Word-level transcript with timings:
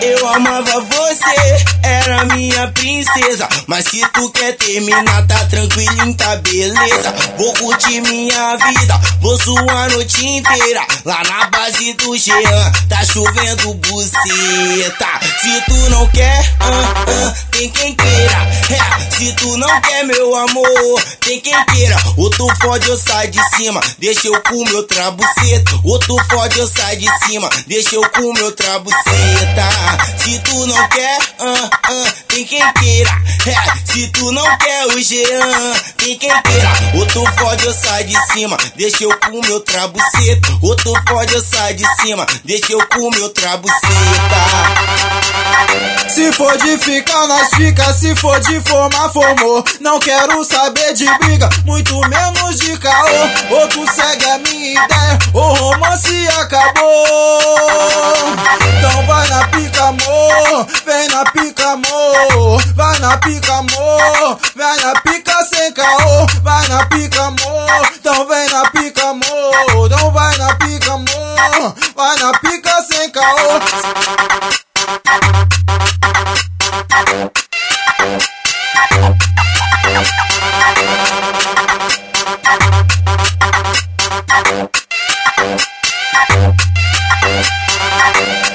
Eu 0.00 0.28
amava 0.28 0.80
você, 0.80 1.64
era 1.82 2.24
minha 2.26 2.72
princesa. 2.84 3.48
Mas 3.66 3.86
se 3.86 4.00
tu 4.12 4.30
quer 4.30 4.52
terminar, 4.56 5.26
tá 5.26 5.38
tranquilinho, 5.46 6.14
tá 6.14 6.36
beleza. 6.36 7.14
Vou 7.38 7.52
curtir 7.54 8.02
minha 8.02 8.56
vida, 8.56 9.00
vou 9.22 9.38
suar 9.38 9.84
a 9.84 9.88
noite 9.88 10.26
inteira. 10.26 10.82
Lá 11.06 11.22
na 11.24 11.46
base 11.46 11.94
do 11.94 12.14
Jean, 12.16 12.72
tá 12.88 13.02
chovendo 13.04 13.72
buceta. 13.74 15.08
Se 15.40 15.60
tu 15.62 15.90
não 15.90 16.06
quer, 16.08 16.54
ah, 16.60 16.94
ah, 17.06 17.34
tem 17.50 17.70
quem 17.70 17.94
queira. 17.94 18.48
É, 18.70 19.10
se 19.16 19.32
tu 19.32 19.56
não 19.56 19.80
quer, 19.80 20.04
meu 20.04 20.36
amor, 20.36 21.02
tem 21.20 21.40
quem 21.40 21.64
queira. 21.66 21.96
Ou 22.18 22.28
tu 22.28 22.46
fode 22.60 22.90
ou 22.90 22.98
sai 22.98 23.28
de 23.28 23.42
cima, 23.56 23.80
deixa 23.98 24.28
eu 24.28 24.42
com 24.42 24.62
meu 24.64 24.82
trabuceta. 24.82 25.80
Ou 25.84 25.98
tu 26.00 26.16
fode 26.30 26.60
ou 26.60 26.68
sai 26.68 26.96
de 26.96 27.08
cima, 27.24 27.48
deixa 27.66 27.94
eu 27.94 28.02
com 28.10 28.32
meu 28.34 28.52
trabuceta. 28.52 29.68
Se 30.22 30.38
tu 30.40 30.66
não 30.66 30.88
quer, 30.88 31.18
ah, 31.38 31.70
ah, 31.84 32.23
tem 32.34 32.44
quem 32.44 32.72
queira. 32.72 33.10
É, 33.46 33.92
se 33.92 34.08
tu 34.08 34.32
não 34.32 34.58
quer 34.58 34.86
o 34.86 35.00
Jean, 35.00 35.72
tem 35.96 36.18
quem 36.18 36.42
queira. 36.42 36.68
Ou 36.94 37.06
tu 37.06 37.24
fode 37.38 37.66
ou 37.68 37.72
sai 37.72 38.02
de 38.02 38.16
cima, 38.32 38.56
deixa 38.76 39.04
eu 39.04 39.16
com 39.20 39.40
meu 39.40 39.60
trabuceta. 39.60 40.48
Ou 40.60 40.74
tu 40.74 40.92
fode 41.08 41.36
ou 41.36 41.44
sai 41.44 41.74
de 41.74 41.86
cima, 41.96 42.26
deixa 42.44 42.72
eu 42.72 42.84
com 42.88 43.08
meu 43.10 43.28
trabuceta. 43.28 43.84
Se 46.08 46.32
for 46.32 46.56
de 46.58 46.76
ficar, 46.78 47.26
nós 47.28 47.48
fica. 47.54 47.92
Se 47.94 48.16
for 48.16 48.40
de 48.40 48.60
formar, 48.62 49.12
formou. 49.12 49.64
Não 49.80 50.00
quero 50.00 50.42
saber 50.44 50.92
de 50.94 51.06
briga, 51.18 51.48
muito 51.64 51.96
menos 52.08 52.58
de 52.58 52.76
caô. 52.78 53.06
Ou 53.50 53.68
tu 53.68 53.86
segue 53.94 54.24
a 54.30 54.38
minha 54.38 54.72
ideia, 54.72 55.18
o 55.32 55.40
romance 55.40 56.28
acabou. 56.40 58.13
Pica, 59.54 59.84
amor. 59.84 60.66
Vem 60.84 61.08
na 61.08 61.24
pica, 61.30 61.70
amor. 61.70 62.60
Vai 62.74 62.98
na 62.98 63.16
pica, 63.18 63.54
amor. 63.54 64.38
Vai 64.56 64.76
na 64.78 65.00
pica 65.00 65.44
sem 65.44 65.72
caô. 65.72 66.26
Vai 66.42 66.66
na 66.68 66.84
pica, 66.86 67.22
amor. 67.22 67.88
Então 67.94 68.26
vem 68.26 68.48
na 68.48 68.70
pica, 68.70 69.10
amor. 69.10 69.86
Então 69.86 70.10
vai 70.10 70.36
na 70.36 70.54
pica, 70.56 70.92
amor. 70.94 71.74
Vai 71.94 72.16
na 72.18 72.32
pica 72.38 72.82
sem 72.82 73.10
caô. 73.10 73.60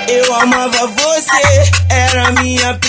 Eu 0.08 0.34
amava 0.36 0.88
você, 0.88 1.72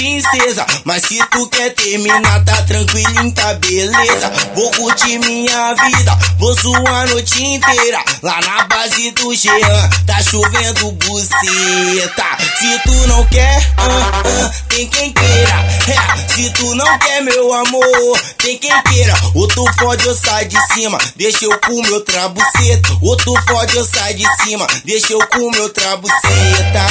princesa. 0.00 0.64
Mas 0.84 1.02
se 1.02 1.18
tu 1.30 1.46
quer 1.48 1.74
terminar, 1.74 2.42
tá 2.44 2.62
tranquilinho, 2.62 3.32
tá 3.32 3.52
beleza. 3.54 4.32
Vou 4.54 4.70
curtir 4.70 5.18
minha 5.18 5.74
vida, 5.74 6.18
vou 6.38 6.54
suar 6.58 7.02
a 7.02 7.06
noite 7.06 7.44
inteira. 7.44 8.02
Lá 8.22 8.40
na 8.40 8.64
base 8.64 9.10
do 9.10 9.34
Jean, 9.34 9.90
tá 10.06 10.22
chovendo 10.22 10.92
buceta. 10.92 12.24
Se 12.58 12.78
tu 12.84 13.08
não 13.08 13.24
quer, 13.26 13.72
ah, 13.76 14.22
ah, 14.24 14.50
tem 14.68 14.88
quem 14.88 15.12
queira. 15.12 15.66
É, 15.86 16.34
se 16.34 16.50
tu 16.50 16.74
não 16.74 16.98
quer, 16.98 17.20
meu 17.22 17.52
amor, 17.52 18.20
tem 18.38 18.56
quem 18.56 18.82
queira. 18.84 19.14
Ou 19.34 19.46
tu 19.48 19.64
fode 19.78 20.08
ou 20.08 20.14
sai 20.14 20.46
de 20.46 20.58
cima, 20.72 20.98
deixa 21.16 21.44
eu 21.44 21.60
com 21.60 21.82
meu 21.82 22.00
trabuceta. 22.00 22.88
Ou 23.02 23.16
tu 23.16 23.34
fode 23.46 23.76
ou 23.76 23.84
sai 23.84 24.14
de 24.14 24.26
cima, 24.42 24.66
deixa 24.84 25.12
eu 25.12 25.20
com 25.26 25.50
meu 25.50 25.68
trabuceta. 25.68 26.86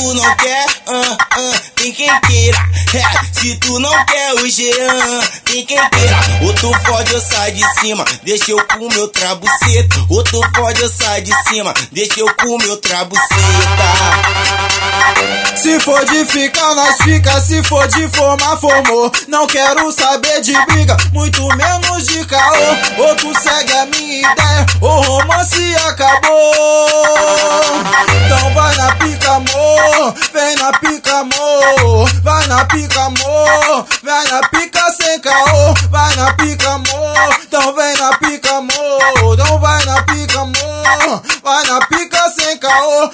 Tu 0.00 0.14
não 0.14 0.36
quer, 0.36 0.66
ah, 0.86 1.18
ah, 1.30 1.60
tem 1.76 1.92
quem 1.92 2.20
queira. 2.20 2.56
É, 2.94 3.38
se 3.38 3.54
tu 3.56 3.78
não 3.78 4.04
quer 4.06 4.32
o 4.32 4.48
Jean, 4.48 5.20
tem 5.44 5.66
quem 5.66 5.76
queira. 5.90 6.16
Ou 6.42 6.54
tu 6.54 6.72
fode 6.86 7.14
ou 7.14 7.20
sai 7.20 7.52
de 7.52 7.80
cima, 7.80 8.02
deixa 8.22 8.50
eu 8.50 8.66
com 8.66 8.88
meu 8.88 9.08
trabuceta. 9.08 10.06
Ou 10.08 10.24
tu 10.24 10.40
fode 10.56 10.82
ou 10.82 10.88
sai 10.88 11.20
de 11.20 11.32
cima, 11.42 11.74
deixa 11.92 12.18
eu 12.18 12.34
com 12.34 12.56
meu 12.56 12.78
trabuceta. 12.78 13.30
Se 15.54 15.78
for 15.80 16.02
de 16.06 16.24
ficar, 16.24 16.74
nós 16.74 16.96
fica. 17.04 17.38
Se 17.42 17.62
for 17.62 17.86
de 17.88 18.08
formar, 18.08 18.56
formou. 18.56 19.12
Não 19.28 19.46
quero 19.46 19.92
saber 19.92 20.40
de 20.40 20.54
briga, 20.64 20.96
muito 21.12 21.46
menos 21.56 22.06
de 22.06 22.24
caô. 22.24 23.04
Ou 23.06 23.16
tu 23.16 23.38
segue 23.38 23.72
a 23.76 23.84
minha 23.84 24.32
ideia, 24.32 24.66
o 24.80 25.00
romance 25.02 25.76
acabou. 25.86 27.09
Vem 30.50 30.56
na 30.56 30.72
pica, 30.72 31.18
amor. 31.20 32.10
Vai 32.24 32.46
na 32.48 32.64
pica, 32.64 33.02
amor. 33.02 33.86
Vai 34.02 34.24
na 34.26 34.40
pica 34.48 34.90
sem 34.90 35.20
caô. 35.20 35.74
Vai 35.90 36.16
na 36.16 36.34
pica, 36.34 36.70
amor. 36.72 37.38
Então 37.44 37.72
vem 37.76 37.96
na 37.96 38.18
pica, 38.18 38.56
amor. 38.56 39.34
Então 39.34 39.60
vai 39.60 39.84
na 39.84 40.02
pica, 40.02 40.40
amor. 40.40 41.22
Vai 41.44 41.64
na 41.66 41.86
pica 41.86 42.30
sem 42.30 42.58
caô. 42.58 43.10